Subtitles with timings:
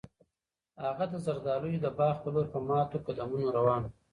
[0.83, 3.91] هغه د زردالیو د باغ په لور په ماتو قدمونو روان و.